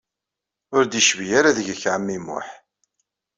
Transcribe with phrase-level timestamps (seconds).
[0.75, 2.47] Ur d-yecbi ara deg-k ɛemmi Muḥ.